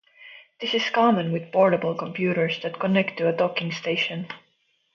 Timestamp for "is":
0.73-0.89